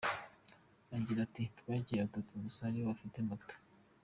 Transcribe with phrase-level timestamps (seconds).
[0.97, 3.53] Agira ati “Twangiye batatu gusa aribo bafite moto.